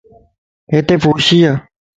ھتي 0.71 0.95
ڦوشيَ 1.01 1.41